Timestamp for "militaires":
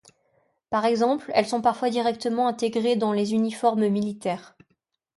3.87-4.57